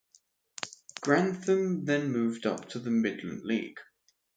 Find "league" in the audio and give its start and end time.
3.43-3.77